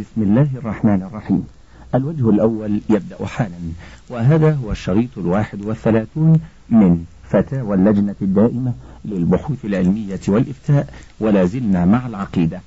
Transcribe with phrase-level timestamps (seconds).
[0.00, 1.46] بسم الله الرحمن الرحيم.
[1.94, 3.58] الوجه الأول يبدأ حالا
[4.08, 8.72] وهذا هو الشريط الواحد والثلاثون من فتاوى اللجنة الدائمة
[9.04, 12.60] للبحوث العلمية والإفتاء ولا زلنا مع العقيدة.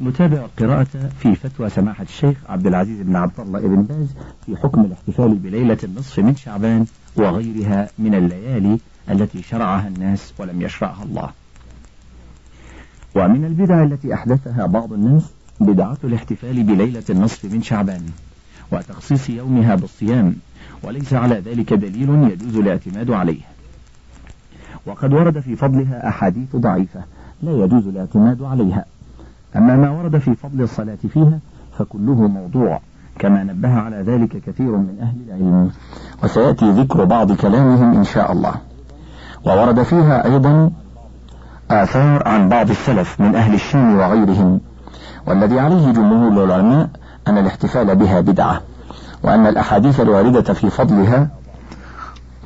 [0.00, 4.08] نتابع القراءة في فتوى سماحة الشيخ عبد العزيز بن عبد الله بن باز
[4.46, 6.86] في حكم الاحتفال بليلة النصف من شعبان
[7.16, 8.78] وغيرها من الليالي
[9.10, 11.30] التي شرعها الناس ولم يشرعها الله.
[13.14, 18.02] ومن البدع التي أحدثها بعض الناس بدعة الاحتفال بليلة النصف من شعبان
[18.72, 20.34] وتخصيص يومها بالصيام
[20.82, 23.40] وليس على ذلك دليل يجوز الاعتماد عليه.
[24.86, 27.00] وقد ورد في فضلها أحاديث ضعيفة
[27.42, 28.84] لا يجوز الاعتماد عليها.
[29.56, 31.38] أما ما ورد في فضل الصلاة فيها
[31.78, 32.80] فكله موضوع
[33.18, 35.70] كما نبه على ذلك كثير من أهل العلم.
[36.24, 38.54] وسيأتي ذكر بعض كلامهم إن شاء الله.
[39.44, 40.70] وورد فيها أيضا
[41.70, 44.60] آثار عن بعض السلف من أهل الشام وغيرهم.
[45.28, 46.88] والذي عليه جمهور العلماء
[47.28, 48.60] أن الاحتفال بها بدعة
[49.22, 51.28] وأن الأحاديث الواردة في فضلها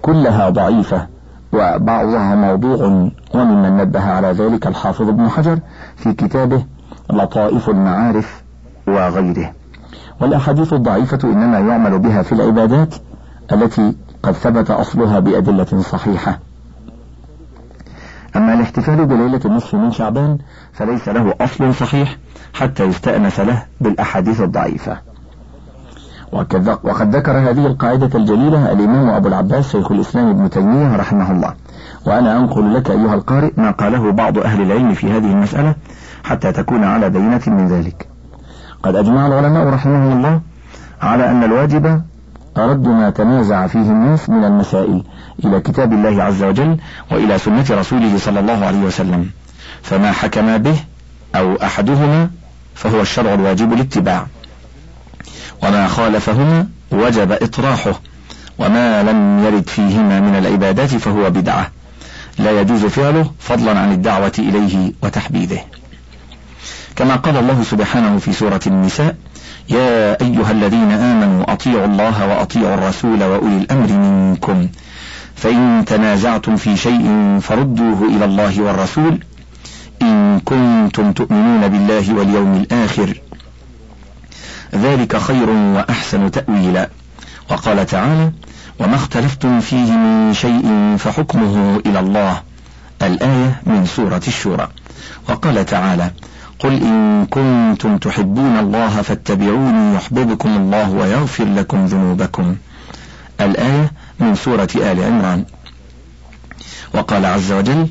[0.02, 1.06] كلها ضعيفة
[1.52, 5.58] وبعضها موضوع وممن نبه على ذلك الحافظ ابن حجر
[5.96, 6.64] في كتابه
[7.10, 8.42] لطائف المعارف
[8.88, 9.52] وغيره.
[10.20, 12.94] والأحاديث الضعيفة إنما يعمل بها في العبادات
[13.52, 16.38] التي قد ثبت أصلها بأدلة صحيحة.
[18.36, 20.38] أما الاحتفال بليلة النصف من شعبان
[20.72, 22.16] فليس له أصل صحيح
[22.54, 24.98] حتى يستأنس له بالأحاديث الضعيفة.
[26.32, 31.54] وقد ذكر هذه القاعدة الجليلة الإمام أبو العباس شيخ الإسلام ابن تيمية رحمه الله.
[32.06, 35.74] وأنا أنقل لك أيها القارئ ما قاله بعض أهل العلم في هذه المسألة
[36.24, 38.08] حتى تكون على بينة من ذلك.
[38.82, 40.40] قد أجمع العلماء رحمهم الله
[41.02, 42.02] على أن الواجب
[42.56, 45.04] رد ما تنازع فيه الناس من المسائل
[45.44, 46.76] إلى كتاب الله عز وجل
[47.10, 49.30] وإلى سنة رسوله صلى الله عليه وسلم.
[49.82, 50.76] فما حكم به
[51.34, 52.30] أو أحدهما
[52.74, 54.26] فهو الشرع الواجب الاتباع
[55.62, 58.00] وما خالفهما وجب إطراحه.
[58.58, 61.70] وما لم يرد فيهما من العبادات فهو بدعة.
[62.38, 65.60] لا يجوز فعله فضلا عن الدعوة إليه وتحبيذه.
[66.96, 69.16] كما قال الله سبحانه في سورة النساء
[69.72, 74.68] يا أيها الذين آمنوا أطيعوا الله وأطيعوا الرسول وأولي الأمر منكم.
[75.36, 79.18] فإن تنازعتم في شيء فردوه إلى الله والرسول.
[80.02, 83.20] إن كنتم تؤمنون بالله واليوم الآخر.
[84.74, 86.88] ذلك خير وأحسن تأويلا.
[87.50, 88.32] وقال تعالى
[88.78, 92.42] وما اختلفتم فيه من شيء فحكمه إلى الله.
[93.02, 94.68] الآية من سورة الشورى.
[95.28, 96.10] وقال تعالى
[96.62, 102.56] قل إن كنتم تحبون الله فاتبعوني يحببكم الله ويغفر لكم ذنوبكم.
[103.40, 105.44] الآية من سورة آل عمران.
[106.94, 107.88] وقال عز وجل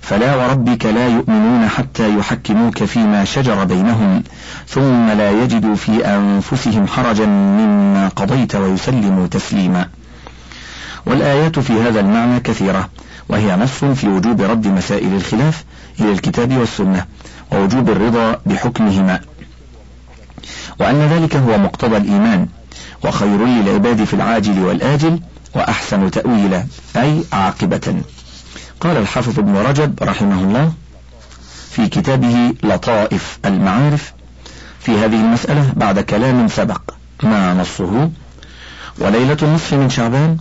[0.00, 4.22] فلا وربك لا يؤمنون حتى يحكموك فيما شجر بينهم
[4.68, 9.88] ثم لا يجدوا في أنفسهم حرجا مما قضيت ويسلموا تسليما.
[11.06, 12.88] والآيات في هذا المعنى كثيرة
[13.28, 15.64] وهي نص في وجوب رد مسائل الخلاف
[16.00, 17.06] إلى الكتاب والسنة
[17.52, 19.20] ووجوب الرضا بحكمهما
[20.80, 22.46] وأن ذلك هو مقتضى الإيمان
[23.04, 25.20] وخير للعباد في العاجل والآجل
[25.54, 28.02] وأحسن تأويلا أي عاقبة.
[28.80, 30.72] قال الحافظ ابن رجب رحمه الله
[31.70, 34.12] في كتابه لطائف المعارف
[34.80, 36.80] في هذه المسألة بعد كلام سبق
[37.22, 38.10] ما نصه
[38.98, 40.36] وليلة النصف من شعبان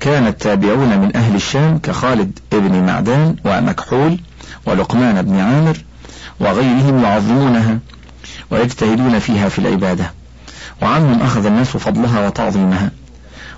[0.00, 4.18] كان التابعون من أهل الشام كخالد ابن معدان ومكحول
[4.66, 5.76] ولقمان بن عامر
[6.40, 7.78] وغيرهم يعظمونها
[8.50, 10.12] ويجتهدون فيها في العبادة.
[10.82, 12.90] وعنهم أخذ الناس فضلها وتعظيمها.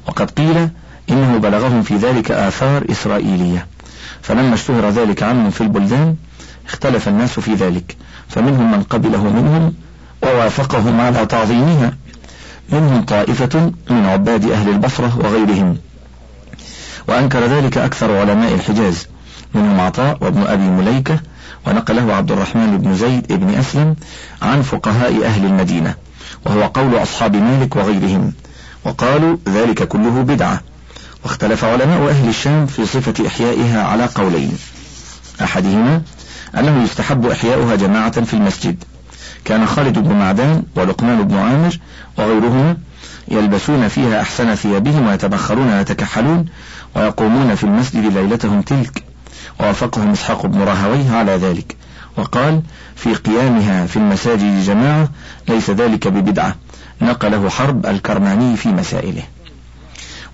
[0.09, 0.69] وقد قيل
[1.11, 3.67] إنه بلغهم في ذلك آثار إسرائيلية.
[4.23, 6.17] فلما اشتهر ذلك عنهم في البلدان
[6.67, 7.97] اختلف الناس في ذلك.
[8.29, 9.75] فمنهم من قبله منهم
[10.23, 11.93] ووافقهم على تعظيمها.
[12.73, 15.79] منهم طائفة من عباد أهل البصرة وغيرهم.
[17.09, 19.07] وأنكر ذلك أكثر علماء الحجاز.
[19.55, 21.21] منهم عطاء وابن أبي مليكة
[21.67, 23.97] ونقله عبد الرحمن بن زيد بن أسلم
[24.43, 25.95] عن فقهاء أهل المدينة
[26.47, 28.33] وهو قول أصحاب مالك وغيرهم
[28.85, 30.61] وقالوا ذلك كله بدعة.
[31.25, 34.59] واختلف علماء أهل الشام في صفة إحيائها على قولين.
[35.43, 36.03] أحدهما
[36.59, 38.85] أنه يستحب إحياؤها جماعة في المسجد.
[39.45, 41.79] كان خالد بن معدان ولقمان بن عامر
[42.19, 42.77] وغيرهما
[43.29, 46.47] يلبسون فيها أحسن ثيابهم ويتبخرون ويتكحلون
[46.97, 49.06] ويقومون في المسجد ليلتهم تلك.
[49.61, 51.77] ووافقهم إسحاق بن راهويه على ذلك.
[52.17, 52.63] وقال
[52.97, 55.09] في قيامها في المساجد جماعة
[55.49, 56.57] ليس ذلك ببدعة.
[57.03, 59.23] نقله حرب الكرماني في مسائله.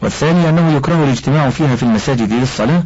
[0.03, 2.85] والثاني أنه يكره الاجتماع فيها في المساجد للصلاة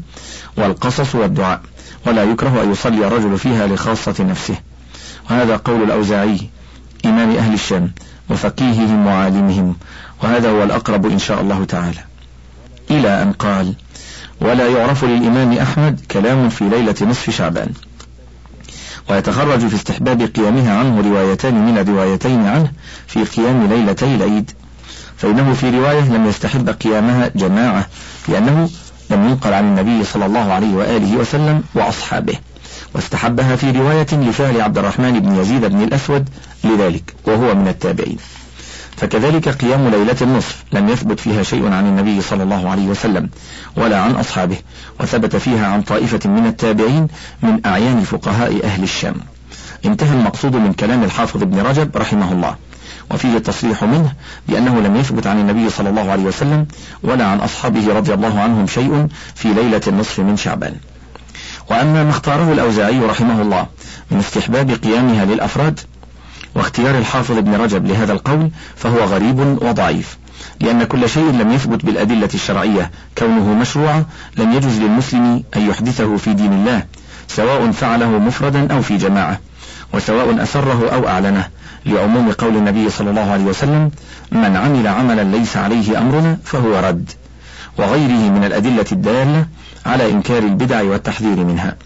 [0.56, 1.60] والقصص والدعاء
[2.06, 4.56] ولا يكره أن يصلي الرجل فيها لخاصة نفسه.
[5.30, 6.50] وهذا قول الأوزاعي
[7.04, 7.92] إمام أهل الشام
[8.30, 9.76] وفقيههم وعالمهم.
[10.22, 12.00] وهذا هو الأقرب إن شاء الله تعالى.
[12.90, 13.74] إلى أن قال
[14.40, 17.68] ولا يعرف للإمام أحمد كلام في ليلة نصف شعبان.
[19.10, 22.70] ويتخرج في استحباب قيامها عنه روايتان من الروايتين عنه
[23.06, 24.50] في قيام ليلتي العيد.
[25.16, 27.86] فإنه في رواية لم يستحب قيامها جماعة
[28.28, 28.70] لأنه
[29.10, 32.34] لم ينقل عن النبي صلى الله عليه وآله وسلم وأصحابه.
[32.94, 36.28] واستحبها في رواية لفعل عبد الرحمن بن يزيد بن الأسود
[36.64, 38.16] لذلك وهو من التابعين.
[38.96, 43.30] فكذلك قيام ليلة النصف لم يثبت فيها شيء عن النبي صلى الله عليه وسلم
[43.76, 44.56] ولا عن أصحابه
[45.00, 47.08] وثبت فيها عن طائفة من التابعين
[47.42, 49.14] من أعيان فقهاء أهل الشام.
[49.84, 52.56] انتهى المقصود من كلام الحافظ ابن رجب رحمه الله
[53.10, 54.12] وفيه التصريح منه
[54.48, 56.66] بأنه لم يثبت عن النبي صلى الله عليه وسلم
[57.02, 60.74] ولا عن أصحابه رضي الله عنهم شيء في ليلة النصف من شعبان.
[61.70, 63.66] وأما ما اختاره الأوزاعي رحمه الله
[64.10, 65.80] من استحباب قيامها للأفراد
[66.56, 70.18] واختيار الحافظ ابن رجب لهذا القول فهو غريب وضعيف
[70.60, 74.04] لأن كل شيء لم يثبت بالأدلة الشرعية كونه مشروعا
[74.36, 76.84] لم يجوز للمسلم أن يحدثه في دين الله
[77.28, 79.40] سواء فعله مفردا أو في جماعة
[79.94, 81.48] وسواء أسره أو أعلنه
[81.86, 83.90] لعموم قول النبي صلى الله عليه وسلم
[84.32, 87.10] من عمل عملا ليس عليه أمرنا فهو رد
[87.78, 89.46] وغيره من الأدلة الدالة
[89.86, 91.76] على إنكار البدع والتحذير منها.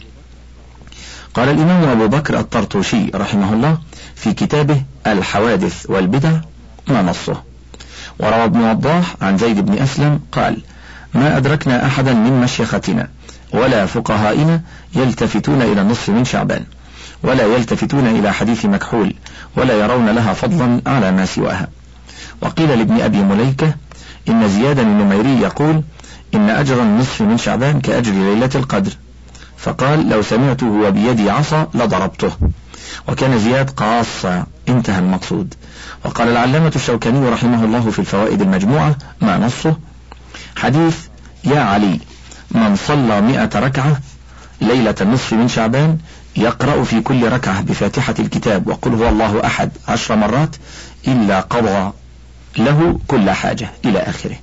[1.34, 3.78] قال الإمام أبو بكر الطرطوشي رحمه الله
[4.20, 6.32] في كتابه الحوادث والبدع
[6.88, 7.43] ما نصه.
[8.19, 10.62] وروى ابن وضاح عن زيد بن أسلم قال
[11.14, 13.08] ما أدركنا أحدا من مشيختنا
[13.52, 14.61] ولا فقهائنا
[14.94, 16.64] يلتفتون إلى النصف من شعبان
[17.22, 19.14] ولا يلتفتون إلى حديث مكحول
[19.56, 21.69] ولا يرون لها فضلا على ما سواها.
[22.43, 23.75] وقيل لابن أبي مليكة
[24.28, 25.82] إن زياد النميري يقول
[26.34, 28.93] إن أجر النصف من شعبان كأجر ليلة القدر.
[29.56, 32.32] فقال لو سمعته وبيدي عصا لضربته.
[33.08, 35.54] وكان زياد قاصا انتهى المقصود.
[36.04, 39.76] وقال العلامة الشوكاني رحمه الله في الفوائد المجموعة ما نصه؟
[40.56, 40.96] حديث
[41.44, 42.00] يا علي
[42.50, 44.00] من صلى مئة ركعة
[44.60, 45.98] ليلة النصف من شعبان
[46.37, 50.56] يقرأ في كل ركعة بفاتحة الكتاب وقل هو الله أحد عشر مرات
[51.08, 51.92] إلا قضى
[52.58, 54.37] له كل حاجة إلى آخره.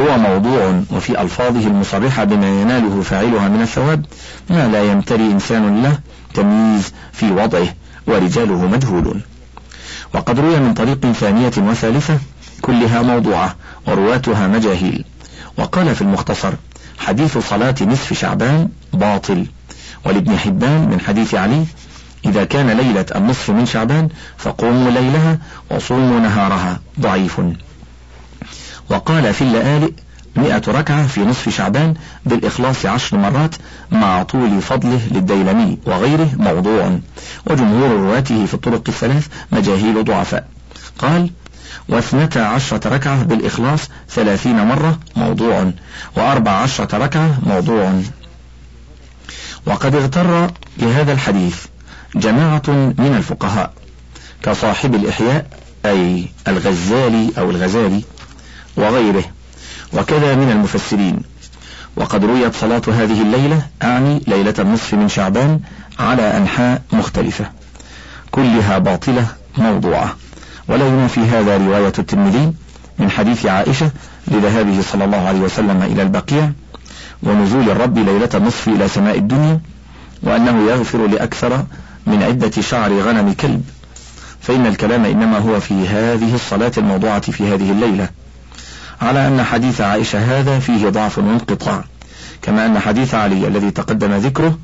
[0.00, 4.04] هو موضوع وفي ألفاظه المصرحة بما يناله فاعلها من الثواب
[4.50, 5.98] ما لا يمتري إنسان له
[6.34, 7.74] تمييز في وضعه
[8.06, 9.22] ورجاله مجهولون.
[10.14, 12.18] وقد روي من طريق ثانية وثالثة
[12.60, 13.56] كلها موضوعة
[13.86, 15.04] ورواتها مجاهيل.
[15.58, 16.52] وقال في المختصر
[16.98, 19.46] حديث صلاة نصف شعبان باطل.
[20.04, 21.64] ولابن حبان من حديث علي
[22.24, 24.08] إذا كان ليلة النصف من شعبان
[24.38, 25.38] فقوموا ليلها
[25.70, 26.80] وصوموا نهارها.
[27.00, 27.40] ضعيف.
[28.90, 29.92] وقال في اللآلئ
[30.36, 31.94] مئة ركعة في نصف شعبان
[32.26, 33.54] بالإخلاص عشر مرات
[33.90, 36.98] مع طول فضله للديلمي وغيره موضوع.
[37.46, 40.48] وجمهور رواته في الطرق الثلاث مجاهيل ضعفاء.
[40.98, 41.30] قال
[41.88, 45.72] واثنتا عشرة ركعة بالإخلاص ثلاثين مرة موضوع.
[46.16, 48.00] وأربع عشرة ركعة موضوع.
[49.66, 51.56] وقد اغتر بهذا الحديث
[52.14, 53.72] جماعة من الفقهاء
[54.42, 55.46] كصاحب الإحياء
[55.86, 58.02] أي الغزالي أو الغزالي
[58.76, 59.24] وغيره.
[59.92, 61.20] وكذا من المفسرين.
[61.96, 65.60] وقد رويت صلاة هذه الليلة أعني ليلة النصف من شعبان
[65.98, 67.46] على أنحاء مختلفة.
[68.30, 69.26] كلها باطلة
[69.58, 70.16] موضوعة.
[70.68, 72.52] ولا ينافي هذا رواية الترمذي
[72.98, 73.90] من حديث عائشة
[74.28, 76.50] لذهابه صلى الله عليه وسلم إلى البقيع
[77.22, 79.60] ونزول الرب ليلة النصف إلى سماء الدنيا
[80.22, 81.64] وأنه يغفر لأكثر
[82.06, 83.64] من عدة شعر غنم كلب.
[84.40, 88.08] فإن الكلام إنما هو في هذه الصلاة الموضوعة في هذه الليلة.
[89.02, 91.84] على أن حديث عائشة هذا فيه ضعف وانقطاع.
[92.42, 94.58] كما أن حديث علي الذي تقدم ذكره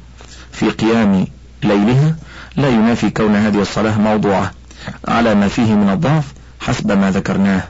[0.53, 1.27] في قيام
[1.63, 2.17] ليلها
[2.57, 4.53] لا ينافي كون هذه الصلاة موضوعة
[5.09, 6.25] على ما فيه من الضعف
[6.61, 7.63] حسب ما ذكرناه.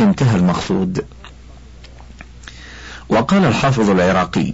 [0.00, 1.04] انتهى المقصود.
[3.08, 4.52] وقال الحافظ العراقي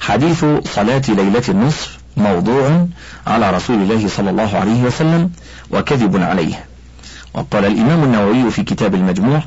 [0.00, 2.86] حديث صلاة ليلة النصف موضوع
[3.26, 5.30] على رسول الله صلى الله عليه وسلم
[5.70, 6.64] وكذب عليه.
[7.34, 9.42] وقال الإمام النووي في كتاب المجموع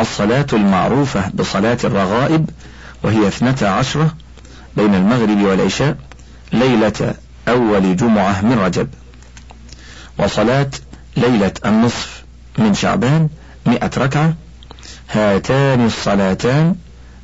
[0.00, 2.50] الصلاة المعروفة بصلاة الرغائب
[3.02, 4.14] وهي اثنتا عشرة
[4.76, 5.96] بين المغرب والعشاء
[6.52, 7.14] ليلة
[7.48, 8.88] أول جمعة من رجب.
[10.18, 10.70] وصلاة
[11.16, 12.22] ليلة النصف
[12.58, 13.28] من شعبان
[13.66, 14.34] مئة ركعة.
[15.10, 16.74] هاتان الصلاتان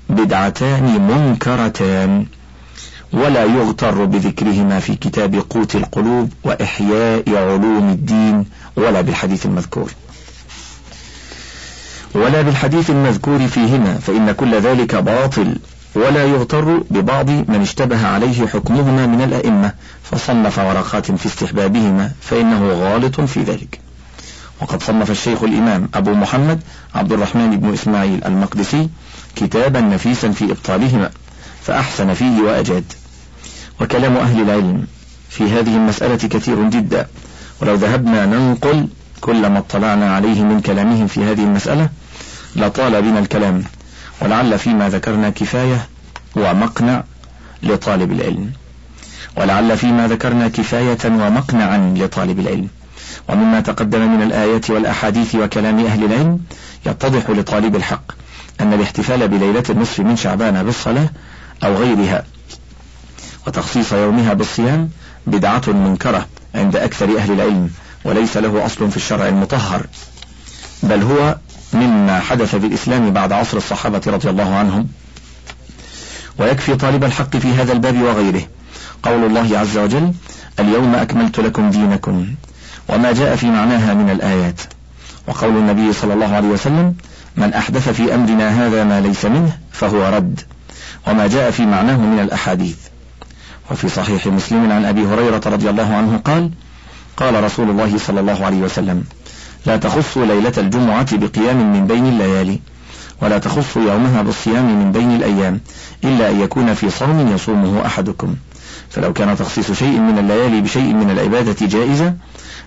[0.09, 2.27] بدعتان منكرتان.
[3.13, 9.91] ولا يغتر بذكرهما في كتاب قوت القلوب وإحياء علوم الدين ولا بالحديث المذكور.
[12.17, 15.57] ولا بالحديث المذكور فيهما فإن كل ذلك باطل.
[15.95, 23.21] ولا يغتر ببعض من اشتبه عليه حكمهما من الأئمة فصنف ورقات في استحبابهما فإنه غالط
[23.21, 23.81] في ذلك.
[24.61, 26.61] وقد صنف الشيخ الإمام أبو محمد
[26.95, 28.89] عبد الرحمن بن إسماعيل المقدسي
[29.37, 31.11] كتابا نفيسا في إبطالهما
[31.63, 32.85] فأحسن فيه وأجاد.
[33.81, 34.87] وكلام أهل العلم
[35.29, 37.07] في هذه المسألة كثير جدا.
[37.63, 38.89] ولو ذهبنا ننقل
[39.21, 41.89] كل ما اطلعنا عليه من كلامهم في هذه المسألة
[42.57, 43.65] لطال بنا الكلام
[44.21, 45.87] ولعل فيما ذكرنا كفاية
[46.37, 47.05] ومقنع
[47.63, 48.53] لطالب العلم.
[49.37, 52.69] ولعل فيما ذكرنا كفاية ومقنعا لطالب العلم.
[53.29, 56.41] ومما تقدم من الآيات والأحاديث وكلام أهل العلم
[56.87, 58.13] يتضح لطالب الحق
[58.61, 61.09] أن الاحتفال بليلة النصف من شعبان بالصلاة
[61.65, 62.25] أو غيرها
[63.47, 64.91] وتخصيص يومها بالصيام
[65.27, 67.71] بدعة منكرة عند أكثر أهل العلم
[68.05, 69.87] وليس له أصل في الشرع المطهر
[70.83, 71.37] بل هو
[71.77, 74.89] مما حدث في الإسلام بعد عصر الصحابة رضي الله عنهم.
[76.39, 78.43] ويكفي طالب الحق في هذا الباب وغيره.
[79.03, 80.13] قول الله عز وجل
[80.61, 82.27] اليوم أكملت لكم دينكم
[82.89, 84.61] وما جاء في معناها من الآيات
[85.27, 86.95] وقول النبي صلى الله عليه وسلم
[87.37, 90.41] من أحدث في أمرنا هذا ما ليس منه فهو رد
[91.07, 92.77] وما جاء في معناه من الأحاديث
[93.71, 96.51] وفي صحيح مسلم عن أبي هريرة رضي الله عنه قال
[97.17, 99.05] قال رسول الله صلى الله عليه وسلم
[99.67, 102.61] لا تخصوا ليلة الجمعة بقيام من بين الليالي
[103.23, 105.61] ولا تخصوا يومها بالصيام من بين الأيام
[106.05, 108.35] إلا أن يكون في صوم يصومه أحدكم.
[108.91, 112.15] فلو كان تخصيص شيء من الليالي بشيء من العبادة جائزة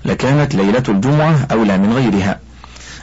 [0.05, 2.39] لكانت ليلة الجمعة أولى من غيرها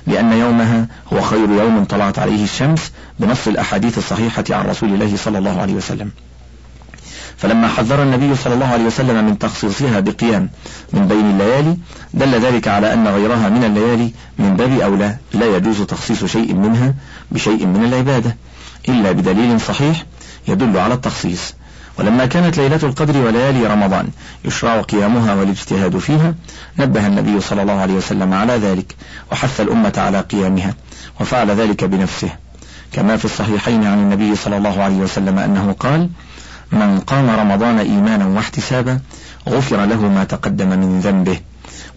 [0.07, 5.39] لأن يومها هو خير يوم طلعت عليه الشمس بنص الأحاديث الصحيحة عن رسول الله صلى
[5.39, 6.11] الله عليه وسلم.
[7.39, 10.51] فلما حذر النبي صلى الله عليه وسلم من تخصيصها بقيام
[10.93, 11.77] من بين الليالي
[12.15, 16.95] دل ذلك على أن غيرها من الليالي من باب أولى لا يجوز تخصيص شيء منها
[17.31, 18.37] بشيء من العبادة
[18.89, 20.05] إلا بدليل صحيح
[20.49, 21.55] يدل على التخصيص.
[21.99, 24.09] ولما كانت ليلة القدر وليالي رمضان
[24.45, 26.35] يشرع قيامها والاجتهاد فيها
[26.79, 28.95] نبه النبي صلى الله عليه وسلم على ذلك
[29.33, 30.75] وحث الأمة على قيامها
[31.21, 32.31] وفعل ذلك بنفسه.
[32.93, 36.09] كما في الصحيحين عن النبي صلى الله عليه وسلم أنه قال
[36.73, 39.01] من قام رمضان إيمانا واحتسابا
[39.49, 41.41] غفر له ما تقدم من ذنبه.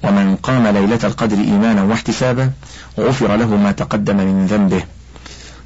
[0.03, 2.51] ومن قام ليلة القدر إيمانا واحتسابا
[2.99, 4.83] غفر له ما تقدم من ذنبه.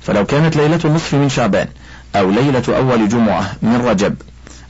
[0.01, 1.67] فلو كانت ليلة النصف من شعبان
[2.15, 4.15] أو ليلة أول جمعة من رجب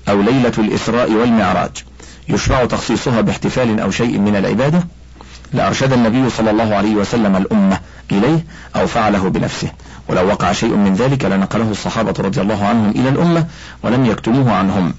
[0.10, 1.84] أو ليلة الإسراء والمعراج
[2.30, 4.84] يشرع تخصيصها باحتفال أو شيء من العبادة؟
[5.54, 7.80] لأرشد النبي صلى الله عليه وسلم الأمة
[8.12, 8.46] إليه
[8.76, 9.72] أو فعله بنفسه.
[10.08, 13.46] ولو وقع شيء من ذلك لنقله الصحابة رضي الله عنهم إلى الأمة
[13.84, 14.94] ولم يكتموه عنهم.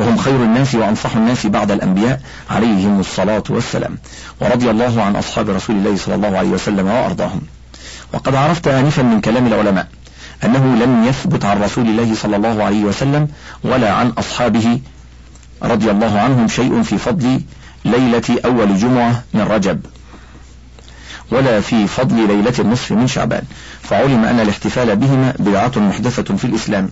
[0.00, 2.20] وهم خير الناس وأنصح الناس بعد الأنبياء
[2.50, 3.98] عليهم الصلاة والسلام.
[4.40, 7.40] ورضي الله عن أصحاب رسول الله صلى الله عليه وسلم وأرضاهم.
[8.12, 9.86] وقد عرفت آنفا من كلام العلماء
[10.44, 13.28] أنه لم يثبت عن رسول الله صلى الله عليه وسلم
[13.64, 14.80] ولا عن أصحابه
[15.62, 17.40] رضي الله عنهم شيء في فضل
[17.84, 19.80] ليلة أول جمعة من رجب.
[21.32, 23.42] ولا في فضل ليلة النصف من شعبان.
[23.82, 26.90] فعلم أن الاحتفال بهما بدعة محدثة في الإسلام.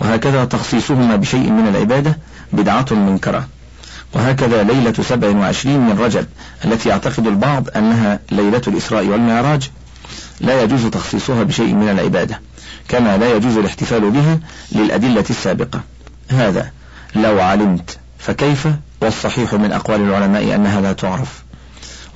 [0.00, 2.18] وهكذا تخصيصهما بشيء من العبادة
[2.52, 3.48] بدعة منكرة.
[4.14, 6.26] وهكذا ليلة سبع وعشرين من رجب
[6.64, 9.70] التي يعتقد البعض أنها ليلة الإسراء والمعراج
[10.40, 12.40] لا يجوز تخصيصها بشيء من العبادة
[12.88, 14.38] كما لا يجوز الاحتفال بها
[14.72, 15.80] للأدلة السابقة.
[16.28, 16.70] هذا
[17.14, 18.68] لو علمت فكيف
[19.02, 21.42] والصحيح من أقوال العلماء أنها لا تعرف.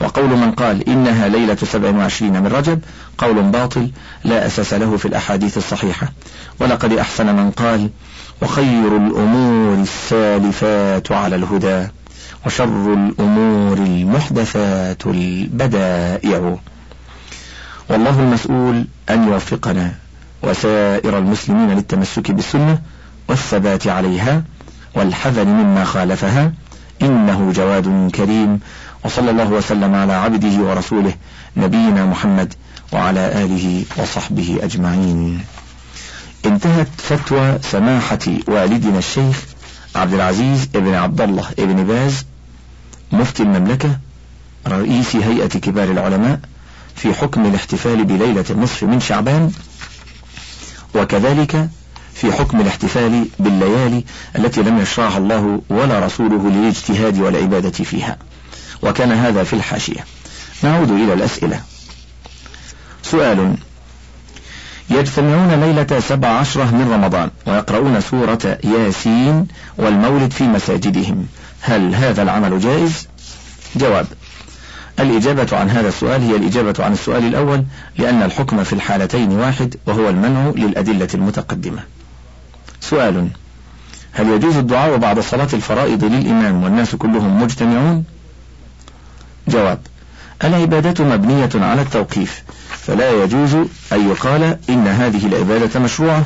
[0.01, 2.81] وقول من قال إنها ليلة سبع وعشرين من رجب
[3.19, 3.91] قول باطل
[4.25, 6.13] لا أساس له في الأحاديث الصحيحة.
[6.61, 7.91] ولقد أحسن من قال
[8.43, 11.89] وخير الأمور السالفات على الهدى
[12.47, 16.57] وشر الأمور المحدثات البدائع.
[17.91, 19.95] والله المسؤول أن يوفقنا
[20.43, 22.79] وسائر المسلمين للتمسك بالسنة
[23.29, 24.43] والثبات عليها
[24.95, 26.53] والحذر مما خالفها.
[27.03, 28.61] إنه جواد كريم
[29.05, 31.15] وصلى الله وسلم على عبده ورسوله
[31.57, 32.55] نبينا محمد
[32.93, 35.45] وعلى آله وصحبه أجمعين.
[36.45, 39.45] انتهت فتوى سماحة والدنا الشيخ
[39.97, 42.25] عبد العزيز ابن عبد الله ابن باز
[43.13, 43.99] مفتي المملكة
[44.69, 46.41] رئيس هيئة كبار العلماء
[46.97, 49.53] في حكم الاحتفال بليلة النصف من شعبان
[50.95, 51.69] وكذلك
[52.21, 54.05] في حكم الاحتفال بالليالي
[54.37, 58.17] التي لم يشرعها الله ولا رسوله للاجتهاد والعبادة فيها.
[58.83, 60.05] وكان هذا في الحاشية.
[60.63, 61.61] نعود إلى الأسئلة.
[63.03, 63.57] سؤال.
[64.91, 69.47] يجتمعون ليلة سبع عشرة من رمضان ويقرؤون سورة ياسين
[69.79, 71.27] والمولد في مساجدهم.
[71.61, 73.09] هل هذا العمل جائز؟
[73.77, 74.07] جواب.
[75.01, 77.65] الإجابة عن هذا السؤال هي الإجابة عن السؤال الأول
[77.99, 81.96] لأن الحكم في الحالتين واحد وهو المنع للأدلة المتقدمة.
[82.91, 83.29] سؤال.
[84.13, 88.05] هل يجوز الدعاء بعد صلاة الفرائض للإمام والناس كلهم مجتمعون؟
[89.49, 89.79] جواب.
[90.45, 93.55] العبادة مبنية على التوقيف فلا يجوز
[93.93, 96.25] أن يقال إن هذه العبادة مشروعة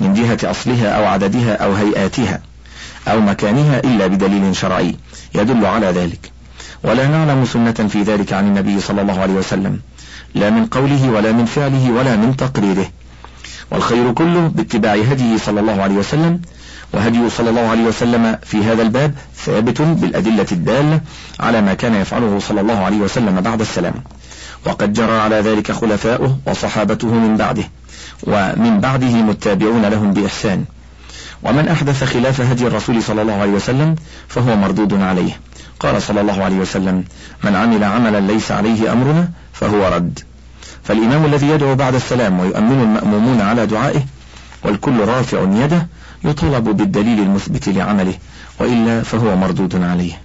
[0.00, 2.40] من جهة أصلها أو عددها أو هيئاتها
[3.08, 4.96] أو مكانها إلا بدليل شرعي
[5.34, 6.32] يدل على ذلك.
[6.84, 9.80] ولا نعلم سنة في ذلك عن النبي صلى الله عليه وسلم
[10.34, 12.90] لا من قوله ولا من فعله ولا من تقريره.
[13.72, 16.40] والخير كله باتباع هديه صلى الله عليه وسلم.
[16.92, 21.00] وهديه صلى الله عليه وسلم في هذا الباب ثابت بالأدلة الدالة
[21.40, 23.94] على ما كان يفعله صلى الله عليه وسلم بعد السلام.
[24.66, 27.64] وقد جرى على ذلك خلفاؤه وصحابته من بعده
[28.22, 30.64] ومن بعده متابعون لهم بإحسان.
[31.42, 33.96] ومن أحدث خلاف هدي الرسول صلى الله عليه وسلم
[34.28, 35.40] فهو مردود عليه.
[35.80, 37.04] قال صلى الله عليه وسلم
[37.44, 40.18] من عمل عملا ليس عليه أمرنا فهو رد.
[40.84, 44.02] فالإمام الذي يدعو بعد السلام ويؤمن المأمومون على دعائه
[44.64, 45.86] والكل رافع يده
[46.24, 48.14] يطالب بالدليل المثبت لعمله
[48.60, 50.20] وإلا فهو مردود عليه.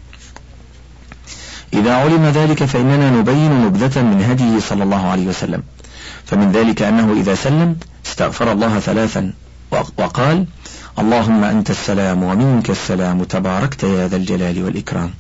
[1.74, 5.64] إذا علم ذلك فإننا نبين نبذة من هديه صلى الله عليه وسلم.
[6.26, 9.34] فمن ذلك أنه إذا سلم استغفر الله ثلاثا
[9.98, 10.46] وقال
[11.00, 15.14] اللهم أنت السلام ومنك السلام تباركت يا ذا الجلال والإكرام.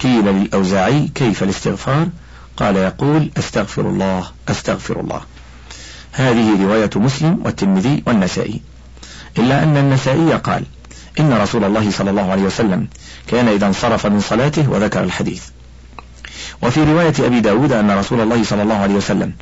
[0.00, 2.08] قيل للأوزاعي كيف الاستغفار؟
[2.56, 5.20] قال يقول أستغفر الله أستغفر الله.
[6.12, 8.60] هذه رواية مسلم والترمذي والنسائي.
[9.38, 10.64] إلا أن النسائي قال
[11.20, 12.88] إن رسول الله صلى الله عليه وسلم
[13.26, 15.42] كان إذا انصرف من صلاته وذكر الحديث.
[16.62, 19.32] وفي رواية أبي داود أن رسول الله صلى الله عليه وسلم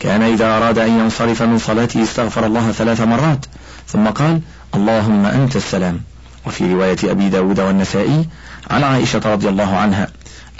[0.00, 3.46] كان إذا أراد أن ينصرف من صلاته استغفر الله ثلاث مرات
[3.88, 4.40] ثم قال
[4.74, 6.00] اللهم أنت السلام.
[6.46, 8.28] وفي رواية أبي داود والنسائي
[8.70, 10.08] عن عائشة رضي الله عنها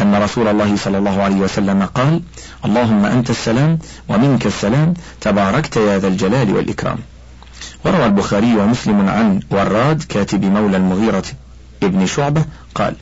[0.01, 2.23] أن رسول الله صلى الله عليه وسلم قال
[2.65, 6.99] اللهم أنت السلام ومنك السلام تباركت يا ذا الجلال والإكرام.
[7.85, 11.25] وروى البخاري ومسلم عن وراد كاتب مولى المغيرة
[11.83, 12.45] ابن شعبة
[12.75, 12.95] قال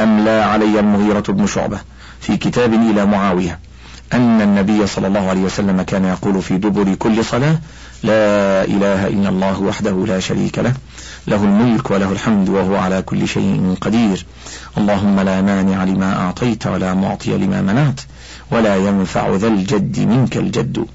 [0.00, 1.80] أملى علي المغيرة بن شعبة
[2.20, 3.58] في كتاب إلى معاوية
[4.12, 7.58] أن النبي صلى الله عليه وسلم كان يقول في دبر كل صلاة
[8.02, 10.74] لا إله إلا الله وحده لا شريك له
[11.26, 14.26] له الملك وله الحمد وهو على كل شيء قدير.
[14.78, 18.00] اللهم لا مانع لما أعطيت ولا معطي لما منعت
[18.52, 20.86] ولا ينفع ذا الجد منك الجد.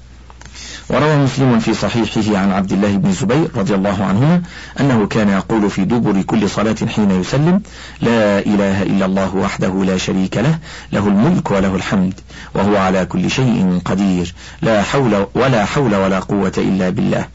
[0.90, 4.42] وروى مسلم في صحيحه عن عبد الله بن زبير رضي الله عنهما
[4.80, 7.62] أنه كان يقول في دبر كل صلاة حين يسلم
[8.00, 10.58] لا إله إلا الله وحده لا شريك له
[10.92, 12.20] له الملك وله الحمد
[12.54, 17.26] وهو على كل شيء قدير لا حول ولا حول ولا قوة إلا بالله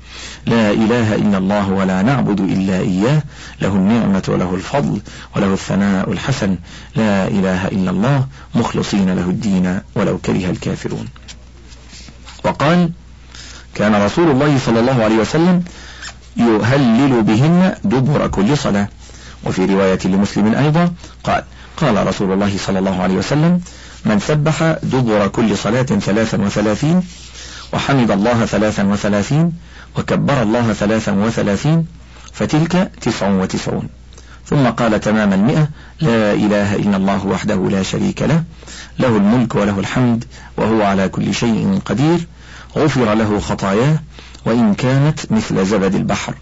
[0.45, 3.23] لا إله إلا الله ولا نعبد إلا إياه
[3.62, 5.01] له النعمة وله الفضل
[5.36, 6.57] وله الثناء الحسن
[6.95, 11.05] لا إله إلا الله مخلصين له الدين ولو كره الكافرون.
[12.43, 12.91] وقال
[13.77, 15.63] كان رسول الله صلى الله عليه وسلم
[16.37, 18.87] يهلل بهن دبر كل صلاة.
[19.45, 20.91] وفي رواية لمسلم أيضا
[21.23, 21.43] قال
[21.77, 23.61] قال رسول الله صلى الله عليه وسلم
[24.05, 27.03] من سبح دبر كل صلاة ثلاثا وثلاثين
[27.73, 29.53] وحمد الله ثلاثا وثلاثين
[29.97, 31.85] وكبر الله ثلاثا وثلاثين
[32.33, 33.89] فتلك تسع وتسعون.
[34.45, 35.67] ثم قال تمام المئة
[36.01, 38.43] لا إله إلا الله وحده لا شريك له
[38.99, 40.25] له الملك وله الحمد
[40.57, 42.27] وهو على كل شيء قدير.
[42.77, 43.99] غفر له خطاياه
[44.45, 46.33] وإن كانت مثل زبد البحر.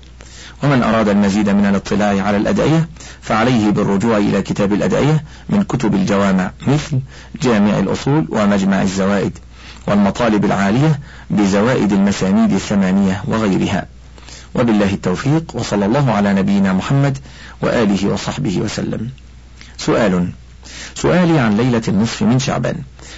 [0.64, 2.90] ومن أراد المزيد من الاطلاع على الأدعية
[3.22, 7.00] فعليه بالرجوع إلى كتاب الأدعية من كتب الجوامع مثل
[7.42, 9.38] جامع الأصول ومجمع الزوائد
[9.88, 13.86] والمطالب العالية بزوائد المسانيد الثمانية وغيرها.
[14.56, 17.18] وبالله التوفيق وصلى الله على نبينا محمد
[17.62, 19.10] وآله وصحبه وسلم.
[19.78, 20.30] سؤال
[20.96, 22.76] سؤالي عن ليلة النصف من شعبان.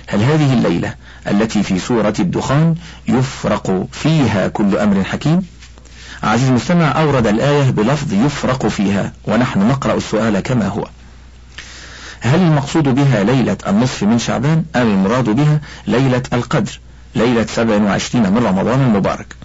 [0.07, 0.93] هل هذه الليلة
[1.27, 2.75] التي في سورة الدخان
[3.07, 5.41] يفرق فيها كل أمر حكيم؟
[6.23, 10.87] عزيز المستمع أورد الآية بلفظ يفرق فيها ونحن نقرأ السؤال كما هو.
[12.19, 16.79] هل المقصود بها ليلة النصف من شعبان أم المراد بها ليلة القدر
[17.15, 19.35] ليلة 27 من رمضان المبارك؟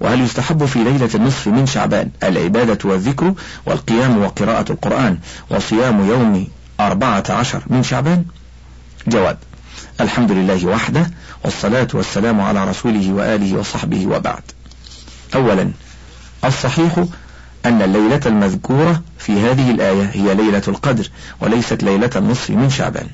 [0.00, 3.34] وهل يستحب في ليلة النصف من شعبان العبادة والذكر
[3.66, 5.18] والقيام وقراءة القرآن
[5.50, 6.48] وصيام يوم
[6.80, 8.24] أربعة عشر من شعبان.
[9.08, 9.38] جواب
[10.00, 11.10] الحمد لله وحده
[11.44, 14.42] والصلاة والسلام على رسوله وآله وصحبه وبعد.
[15.34, 15.70] أولا
[16.44, 17.04] الصحيح
[17.66, 21.10] أن الليلة المذكورة في هذه الآية هي ليلة القدر
[21.40, 23.06] وليست ليلة النصف من شعبان.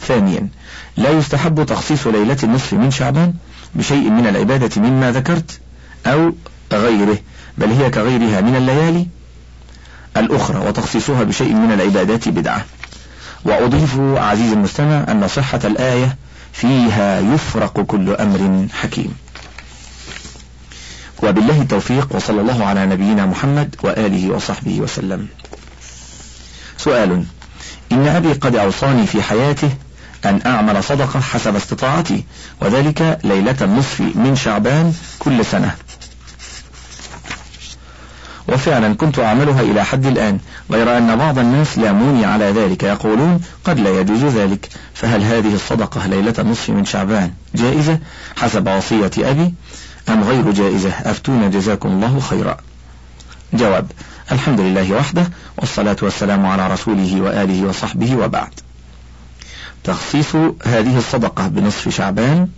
[0.00, 0.48] ثانيا
[0.96, 3.34] لا يستحب تخصيص ليلة النصف من شعبان
[3.74, 5.60] بشيء من العبادة مما ذكرت
[6.06, 6.32] أو
[6.72, 7.18] غيره
[7.58, 9.06] بل هي كغيرها من الليالي
[10.16, 12.64] الأخرى وتخصيصها بشيء من العبادات بدعة.
[13.44, 16.16] وأضيف عزيزي المستمع أن صحة الآية
[16.52, 19.14] فيها يفرق كل أمر حكيم.
[21.22, 25.28] وبالله التوفيق وصلى الله على نبينا محمد وآله وصحبه وسلم.
[26.78, 27.24] سؤال
[27.92, 29.70] إن أبي قد أوصاني في حياته
[30.24, 32.24] أن أعمل صدقة حسب استطاعتي
[32.60, 35.74] وذلك ليلة النصف من شعبان كل سنة.
[38.48, 40.38] وفعلا كنت أعملها إلى حد الآن
[40.70, 44.68] غير أن بعض الناس لاموني على ذلك يقولون قد لا يجوز ذلك.
[44.94, 47.98] فهل هذه الصدقة ليلة النصف من شعبان جائزة؟
[48.36, 49.54] حسب وصية أبي.
[50.08, 52.56] أم غير جائزة؟ أفتون جزاكم الله خيرا.
[53.52, 53.86] جواب
[54.32, 58.50] الحمد لله وحده والصلاة والسلام على رسوله وآله وصحبه وبعد.
[59.84, 62.48] تخصيص هذه الصدقة بنصف شعبان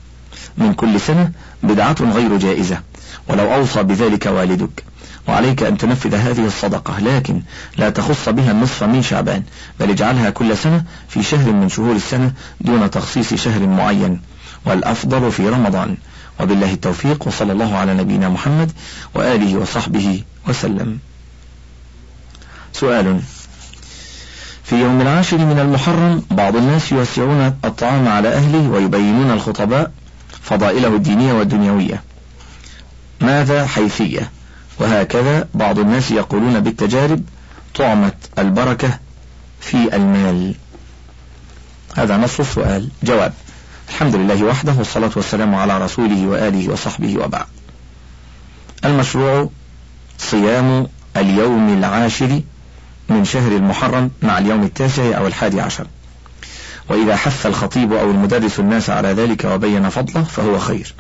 [0.59, 1.31] من كل سنة
[1.62, 2.81] بدعة غير جائزة
[3.29, 4.85] ولو أوصى بذلك والدك.
[5.29, 7.43] وعليك أن تنفذ هذه الصدقة لكن
[7.77, 9.43] لا تخص بها النصف من شعبان
[9.81, 14.21] بل اجعلها كل سنة في شهر من شهور السنة دون تخصيص شهر معين
[14.65, 15.97] والأفضل في رمضان.
[16.41, 18.73] وبالله التوفيق وصلى الله على نبينا محمد
[19.15, 20.99] وآله وصحبه وسلم.
[22.73, 23.21] سؤال
[24.65, 29.93] في يوم العاشر من المحرم بعض الناس يوسعون الطعام على أهله ويبينون الخطباء
[30.43, 32.03] فضائله الدينية والدنيوية.
[33.21, 34.31] ماذا حيثية؟
[34.79, 37.23] وهكذا بعض الناس يقولون بالتجارب
[37.75, 38.99] طعمت البركة
[39.61, 40.55] في المال.
[41.97, 42.89] هذا نص السؤال.
[43.03, 43.33] جواب
[43.89, 47.47] الحمد لله وحده والصلاة والسلام على رسوله وآله وصحبه وبعد.
[48.85, 49.51] المشروع
[50.19, 50.87] صيام
[51.17, 52.41] اليوم العاشر
[53.09, 55.87] من شهر المحرم مع اليوم التاسع أو الحادي عشر.
[56.89, 60.95] وإذا حث الخطيب أو المدرس الناس على ذلك وبين فضله فهو خير.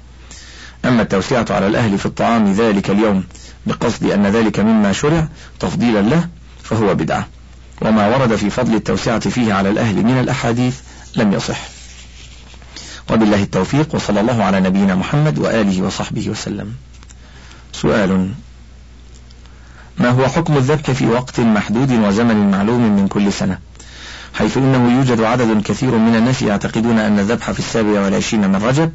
[0.84, 3.24] أما التوسعة على الأهل في الطعام ذلك اليوم
[3.66, 5.28] بقصد أن ذلك مما شرع
[5.60, 6.28] تفضيلا له
[6.62, 7.26] فهو بدعة.
[7.82, 10.80] وما ورد في فضل التوسعة فيه على الأهل من الأحاديث
[11.16, 11.58] لم يصح.
[13.10, 16.74] وبالله التوفيق وصلى الله على نبينا محمد وآله وصحبه وسلم.
[17.72, 18.30] سؤال
[19.98, 23.58] ما هو حكم الذبح في وقت محدود وزمن معلوم من كل سنة؟
[24.34, 28.92] حيث إنه يوجد عدد كثير من الناس يعتقدون أن الذبح في السابع والعشرين من رجب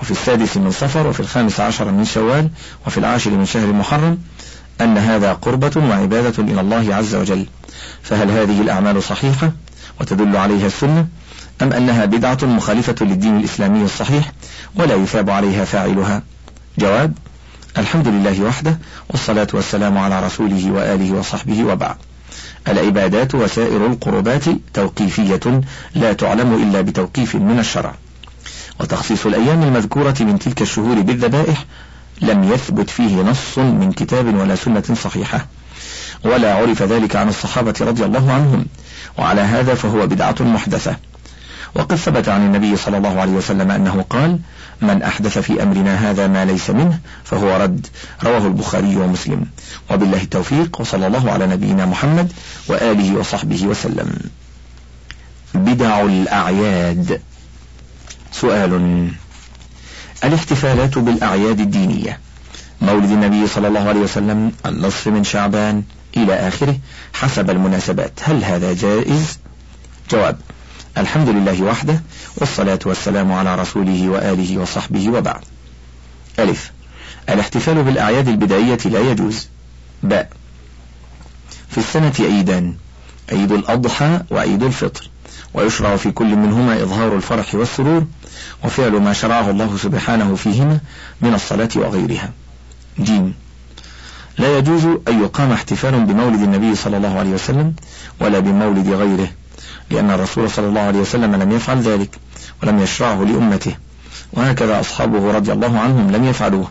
[0.00, 2.50] وفي السادس من صفر وفي الخامس عشر من شوال
[2.86, 4.18] وفي العاشر من شهر محرم
[4.80, 7.46] أن هذا قربة وعبادة إلى الله عز وجل.
[8.02, 9.52] فهل هذه الأعمال صحيحة؟
[10.00, 11.06] وتدل عليها السنة؟
[11.62, 14.32] أم أنها بدعة مخالفة للدين الإسلامي الصحيح
[14.74, 16.22] ولا يثاب عليها فاعلها؟
[16.78, 17.18] جواب
[17.78, 18.78] الحمد لله وحده
[19.10, 21.96] والصلاة والسلام على رسوله وآله وصحبه وبعد.
[22.68, 25.60] العبادات وسائر القربات توقيفية
[25.94, 27.94] لا تعلم إلا بتوقيف من الشرع.
[28.80, 31.64] وتخصيص الأيام المذكورة من تلك الشهور بالذبائح
[32.20, 35.46] لم يثبت فيه نص من كتاب ولا سنة صحيحة
[36.24, 38.66] ولا عرف ذلك عن الصحابة رضي الله عنهم
[39.18, 40.96] وعلى هذا فهو بدعة محدثة.
[41.74, 44.38] وقد ثبت عن النبي صلى الله عليه وسلم أنه قال
[44.82, 47.86] من أحدث في أمرنا هذا ما ليس منه فهو رد.
[48.24, 49.46] رواه البخاري ومسلم.
[49.90, 52.32] وبالله التوفيق وصلى الله على نبينا محمد
[52.68, 54.18] وآله وصحبه وسلم.
[55.54, 57.20] بدع الأعياد.
[58.32, 59.10] سؤال.
[60.24, 62.20] الاحتفالات بالأعياد الدينية.
[62.80, 65.82] مولد النبي صلى الله عليه وسلم النصف من شعبان
[66.16, 66.78] إلى آخره
[67.12, 68.12] حسب المناسبات.
[68.22, 69.38] هل هذا جائز؟
[70.10, 70.40] جواب
[70.98, 72.02] الحمد لله وحده
[72.36, 75.40] والصلاة والسلام على رسوله وآله وصحبه وبعد.
[76.38, 76.72] ألف
[77.28, 79.48] الاحتفال بالأعياد البدعية لا يجوز.
[80.02, 80.30] باء
[81.70, 82.74] في السنة عيدان
[83.32, 85.10] عيد الأضحى وعيد الفطر.
[85.54, 88.06] ويشرع في كل منهما إظهار الفرح والسرور
[88.64, 90.78] وفعل ما شرعه الله سبحانه فيهما
[91.20, 92.30] من الصلاة وغيرها.
[93.00, 93.34] جيم
[94.38, 97.74] لا يجوز أن يقام احتفال بمولد النبي صلى الله عليه وسلم
[98.20, 99.28] ولا بمولد غيره
[99.90, 102.18] لأن الرسول صلى الله عليه وسلم لم يفعل ذلك
[102.62, 103.76] ولم يشرعه لأمته.
[104.32, 106.70] وهكذا أصحابه رضي الله عنهم لم يفعلوه.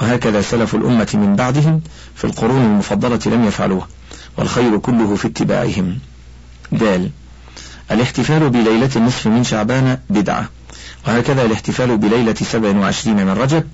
[0.00, 1.80] وهكذا سلف الأمة من بعدهم
[2.14, 3.86] في القرون المفضلة لم يفعلوه
[4.38, 5.98] والخير كله في اتباعهم.
[6.72, 7.10] دال.
[7.90, 10.48] الاحتفال بليلة النصف من شعبان بدعة.
[11.06, 13.64] وهكذا الاحتفال بليلة سبع وعشرين من رجب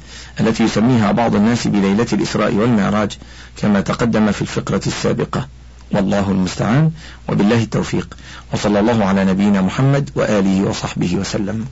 [0.40, 3.18] التي يسميها بعض الناس بليلة الإسراء والمعراج
[3.56, 5.48] كما تقدم في الفقرة السابقة.
[5.92, 6.90] والله المستعان
[7.28, 8.16] وبالله التوفيق.
[8.52, 11.66] وصلى الله على نبينا محمد وآله وصحبه وسلم.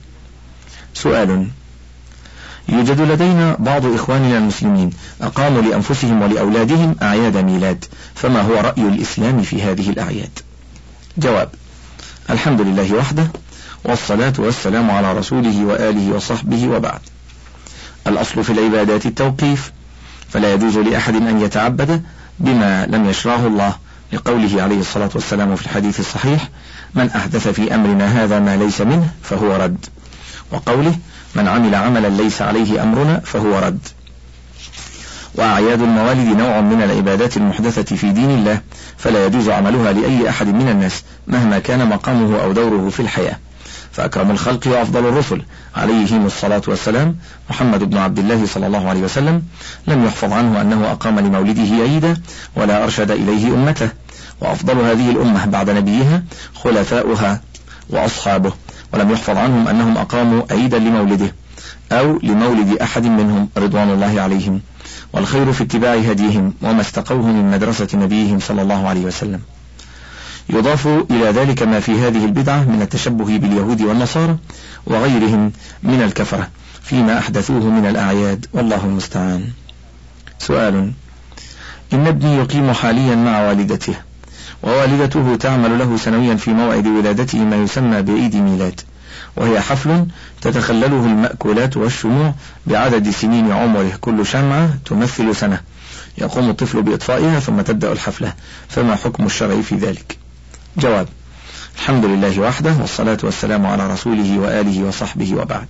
[0.93, 1.47] سؤال
[2.69, 4.89] يوجد لدينا بعض إخواننا المسلمين
[5.21, 10.39] أقاموا لأنفسهم ولأولادهم أعياد ميلاد فما هو رأي الإسلام في هذه الأعياد؟
[11.17, 11.49] جواب
[12.29, 13.27] الحمد لله وحده
[13.83, 16.99] والصلاة والسلام على رسوله وآله وصحبه وبعد.
[18.07, 19.71] الأصل في العبادات التوقيف
[20.29, 22.03] فلا يجوز لأحد أن يتعبد
[22.39, 23.75] بما لم يشرعه الله.
[24.13, 26.49] لقوله عليه الصلاة والسلام في الحديث الصحيح
[26.95, 29.85] من أحدث في أمرنا هذا ما ليس منه فهو رد.
[30.51, 30.95] وقوله
[31.35, 33.87] من عمل عملا ليس عليه أمرنا فهو رد.
[35.37, 38.61] وأعياد الموالد نوع من العبادات المحدثة في دين الله
[38.97, 43.37] فلا يجوز عملها لأي أحد من الناس مهما كان مقامه أو دوره في الحياة.
[43.91, 45.41] فأكرم الخلق وأفضل الرسل.
[45.75, 47.15] عليهم الصلاة والسلام.
[47.49, 49.43] محمد بن عبد الله صلى الله عليه وسلم.
[49.87, 52.17] لم يحفظ عنه أنه أقام لمولده عيدا
[52.55, 53.89] ولا أرشد إليه أمته.
[54.41, 56.23] وأفضل هذه الأمة بعد نبيها
[56.55, 57.41] خلفاؤها
[57.89, 58.53] وأصحابه.
[58.93, 61.35] ولم يحفظ عنهم أنهم أقاموا عيدا لمولده
[61.91, 64.61] أو لمولد أحد منهم رضوان الله عليهم.
[65.15, 69.39] والخير في اتباع هديهم وما استقوه من مدرسة نبيهم صلى الله عليه وسلم.
[70.49, 74.37] يضاف إلى ذلك ما في هذه البدعة من التشبه باليهود والنصارى
[74.85, 75.51] وغيرهم
[75.83, 76.49] من الكفرة
[76.81, 79.49] فيما أحدثوه من الأعياد والله المستعان.
[80.39, 80.91] سؤال
[81.93, 83.95] إن ابني يقيم حاليا مع والدته
[84.63, 88.81] ووالدته تعمل له سنويا في موعد ولادته ما يسمى بعيد ميلاد.
[89.35, 90.05] وهي حفل
[90.41, 92.33] تتخلله المأكولات والشموع
[92.67, 93.91] بعدد سنين عمره.
[94.01, 95.61] كل شمعة تمثل سنة.
[96.17, 98.33] يقوم الطفل بإطفائها ثم تبدأ الحفلة.
[98.69, 100.17] فما حكم الشرع في ذلك؟
[100.77, 101.07] جواب
[101.75, 105.67] الحمد لله وحده والصلاة والسلام على رسوله وآله وصحبه وبعد.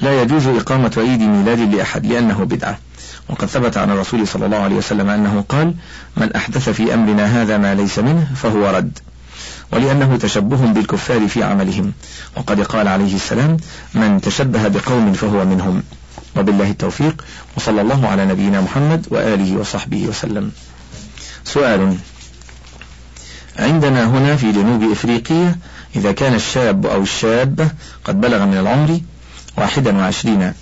[0.00, 2.78] لا يجوز إقامة عيد ميلاد لأحد لأنه بدعة.
[3.28, 5.74] وقد ثبت عن الرسول صلى الله عليه وسلم أنه قال
[6.16, 8.98] من أحدث في أمرنا هذا ما ليس منه فهو رد.
[9.72, 11.92] ولأنه تشبه بالكفار في عملهم.
[12.36, 13.56] وقد قال عليه السلام
[13.94, 15.82] من تشبه بقوم فهو منهم.
[16.36, 17.24] وبالله التوفيق
[17.56, 20.52] وصلى الله على نبينا محمد وآله وصحبه وسلم.
[21.44, 21.96] سؤال
[23.58, 25.58] عندنا هنا في جنوب إفريقيا
[25.96, 27.70] إذا كان الشاب أو الشابة
[28.04, 29.00] قد بلغ من العمر
[29.58, 30.52] واحدا وعشرين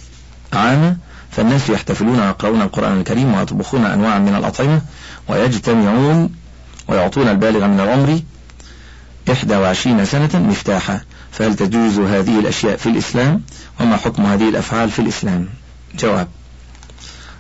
[0.53, 0.97] عاما
[1.31, 4.81] فالناس يحتفلون ويقرؤون القرآن الكريم ويطبخون أنواعا من الأطعمة
[5.29, 6.31] ويجتمعون
[6.89, 8.21] ويعطون البالغ من العمر
[9.33, 11.01] إحدى وعشرين سنة مفتاحا
[11.33, 13.43] فهل تجوز هذه الأشياء في الإسلام؟
[13.81, 15.49] وما حكم هذه الأفعال في الإسلام؟
[15.95, 16.29] جواب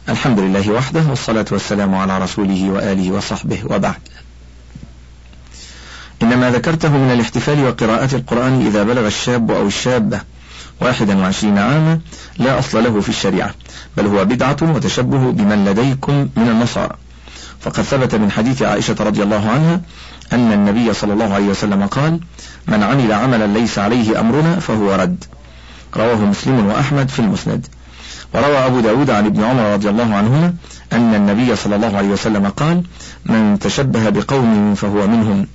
[0.08, 3.94] الحمد لله وحده والصلاة والسلام على رسوله وآله وصحبه وبعد.
[6.22, 10.20] إنما ذكرته من الاحتفال وقراءة القرآن إذا بلغ الشاب أو الشابة
[10.80, 12.00] واحدا وعشرين عاما
[12.38, 13.54] لا أصل له في الشريعة
[13.96, 16.96] بل هو بدعة وتشبه بمن لديكم من النصارى.
[17.60, 19.80] فقد ثبت من حديث عائشة رضي الله عنها
[20.32, 22.20] أن النبي صلى الله عليه وسلم قال
[22.66, 25.24] من عمل عملا ليس عليه أمرنا فهو رد.
[25.96, 27.66] رواه مسلم وأحمد في المسند.
[28.34, 30.54] وروى أبو داود عن ابن عمر رضي الله عنهما
[30.92, 32.82] أن النبي صلى الله عليه وسلم قال
[33.24, 35.46] من تشبه بقوم فهو منهم.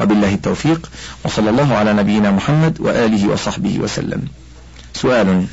[0.00, 0.90] وبالله التوفيق
[1.24, 4.22] وصلى الله على نبينا محمد وآله وصحبه وسلم.
[4.94, 5.46] سؤال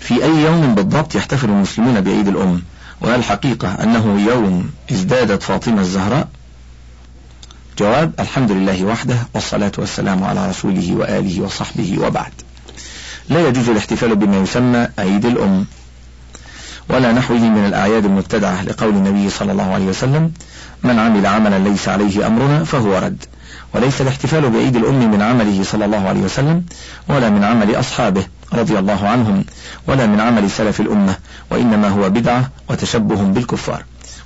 [0.00, 2.62] في أي يوم بالضبط يحتفل المسلمون بعيد الأم؟
[3.00, 3.22] وهل
[3.82, 6.28] أنه يوم ازدادت فاطمة الزهراء؟
[7.78, 12.32] جواب الحمد لله وحده والصلاة والسلام على رسوله وآله وصحبه وبعد.
[13.28, 15.66] لا يجوز الاحتفال بما يسمى عيد الأم.
[16.88, 20.32] ولا نحوه من الأعياد المبتدعة لقول النبي صلى الله عليه وسلم
[20.82, 23.24] من عمل عملا ليس عليه أمرنا فهو رد
[23.74, 26.64] وليس الاحتفال بعيد الأم من عمله صلى الله عليه وسلم
[27.08, 28.26] ولا من عمل أصحابه.
[28.52, 29.44] رضي الله عنهم
[29.86, 31.16] ولا من عمل سلف الأمة
[31.50, 33.84] وإنما هو بدعة وتشبه بالكفار.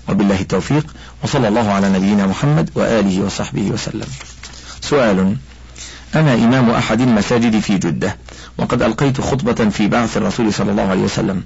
[0.09, 0.87] وبالله التوفيق
[1.25, 4.07] وصلى الله على نبينا محمد وآله وصحبه وسلم.
[4.81, 5.37] سؤال
[6.15, 8.17] أنا إمام أحد المساجد في جدة
[8.59, 11.43] وقد ألقيت خطبة في بعث الرسول صلى الله عليه وسلم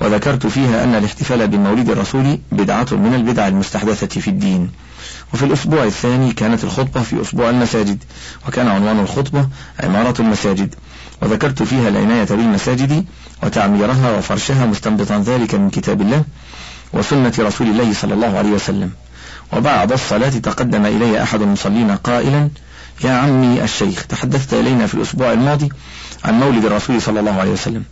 [0.00, 4.70] وذكرت فيها أن الاحتفال بمولد الرسول بدعة من البدع المستحدثة في الدين.
[5.34, 8.04] وفي الأسبوع الثاني كانت الخطبة في أسبوع المساجد
[8.48, 9.48] وكان عنوان الخطبة
[9.80, 10.74] عمارة المساجد.
[11.22, 13.04] وذكرت فيها العناية بالمساجد
[13.42, 16.24] وتعميرها وفرشها مستنبطا ذلك من كتاب الله
[16.92, 18.90] وسنة رسول الله صلى الله عليه وسلم.
[19.52, 22.48] وبعد الصلاة تقدم إلي أحد المصلين قائلا
[23.04, 25.68] يا عمي الشيخ تحدثت إلينا في الأسبوع الماضي
[26.24, 27.84] عن مولد الرسول صلى الله عليه وسلم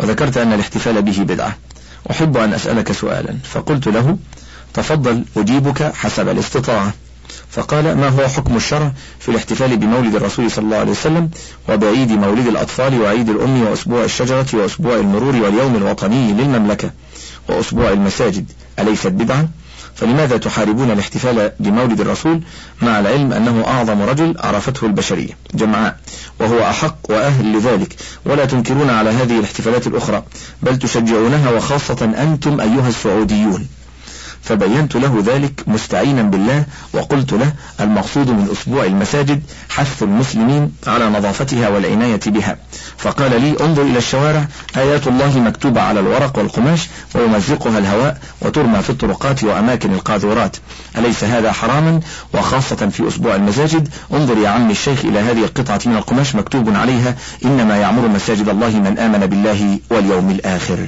[0.00, 1.56] وذكرت أن الاحتفال به بدعة
[2.10, 4.16] أحب أن أسألك سؤالا فقلت له
[4.74, 6.92] تفضل أجيبك حسب الاستطاعة.
[7.50, 11.30] فقال ما هو حكم الشرع في الاحتفال بمولد الرسول صلى الله عليه وسلم
[11.68, 16.90] وبعيد مولد الأطفال وعيد الأم وأسبوع الشجرة وأسبوع المرور واليوم الوطني للمملكة
[17.48, 19.48] وأسبوع المساجد؟ أليست بدعة؟
[19.94, 22.40] فلماذا تحاربون الاحتفال بمولد الرسول
[22.82, 25.96] مع العلم أنه أعظم رجل عرفته البشرية؟ جمعاء.
[26.40, 27.96] وهو أحق وأهل لذلك.
[28.26, 30.22] ولا تنكرون على هذه الاحتفالات الأخرى
[30.62, 33.68] بل تشجعونها وخاصة أنتم أيها السعوديون.
[34.42, 41.68] فبينت له ذلك مستعينا بالله وقلت له المقصود من أسبوع المساجد حث المسلمين على نظافتها
[41.68, 42.56] والعناية بها.
[42.98, 48.90] فقال لي انظر إلى الشوارع آيات الله مكتوبة على الورق والقماش ويمزقها الهواء وترمى في
[48.90, 50.56] الطرقات وأماكن القاذورات.
[50.98, 52.00] أليس هذا حراما؟
[52.34, 53.88] وخاصة في أسبوع المساجد.
[54.12, 58.68] انظر يا عمي الشيخ إلى هذه القطعة من القماش مكتوب عليها إنما يعمر مساجد الله
[58.68, 60.86] من آمن بالله واليوم الآخر.